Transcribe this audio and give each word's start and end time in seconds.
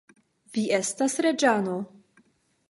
Vi 0.55 0.63
estas 0.77 1.19
reĝano. 1.27 1.77